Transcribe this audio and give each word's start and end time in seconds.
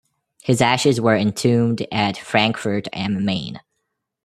His 0.41 0.61
ashes 0.63 0.99
were 0.99 1.15
entombed 1.15 1.85
at 1.91 2.17
Frankfurt-am-Main. 2.17 3.59